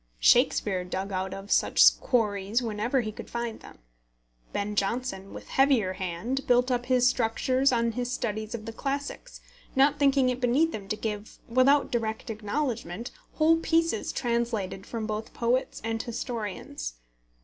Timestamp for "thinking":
9.99-10.29